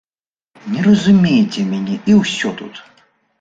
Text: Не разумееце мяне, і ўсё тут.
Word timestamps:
Не 0.75 0.81
разумееце 0.87 1.67
мяне, 1.75 1.99
і 2.15 2.17
ўсё 2.23 2.55
тут. 2.63 2.83